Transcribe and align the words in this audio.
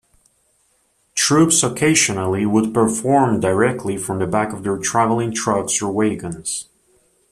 Troupes 1.13 1.61
occasionally 1.61 2.43
would 2.43 2.73
perform 2.73 3.39
directly 3.39 3.97
from 3.97 4.17
the 4.17 4.25
back 4.25 4.51
of 4.51 4.63
their 4.63 4.77
traveling 4.79 5.31
trucks 5.31 5.79
or 5.79 5.91
wagons. 5.91 6.67